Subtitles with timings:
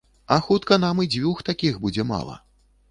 [0.35, 2.45] А хутка нам і дзвюх такіх будзе мала.